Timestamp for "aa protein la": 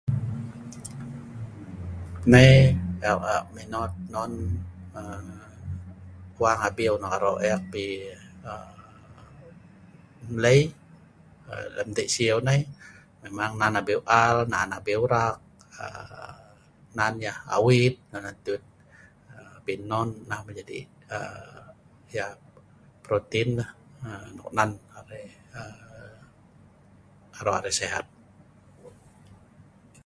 22.33-23.65